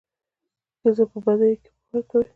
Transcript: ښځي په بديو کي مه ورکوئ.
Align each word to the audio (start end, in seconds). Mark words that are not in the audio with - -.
ښځي 0.81 1.03
په 1.11 1.17
بديو 1.25 1.51
کي 1.61 1.69
مه 1.79 1.89
ورکوئ. 1.93 2.25